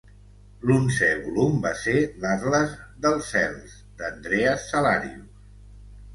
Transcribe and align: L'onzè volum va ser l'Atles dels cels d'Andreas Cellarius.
L'onzè 0.69 1.09
volum 1.25 1.59
va 1.65 1.73
ser 1.81 1.93
l'Atles 2.23 2.73
dels 3.05 3.29
cels 3.35 3.77
d'Andreas 4.01 4.67
Cellarius. 4.73 5.55